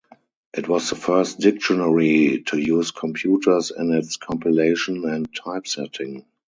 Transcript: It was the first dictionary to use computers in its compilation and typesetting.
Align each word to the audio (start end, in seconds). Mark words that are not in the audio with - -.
It 0.55 0.67
was 0.67 0.89
the 0.89 0.95
first 0.95 1.39
dictionary 1.39 2.41
to 2.47 2.57
use 2.57 2.89
computers 2.89 3.69
in 3.69 3.93
its 3.93 4.17
compilation 4.17 5.07
and 5.07 5.29
typesetting. 5.31 6.25